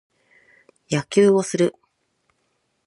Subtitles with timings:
[0.89, 1.75] 野球をする。